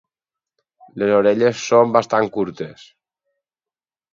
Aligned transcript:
Les 1.01 1.13
orelles 1.17 1.61
són 1.73 1.93
bastant 1.99 2.33
curtes. 2.39 2.89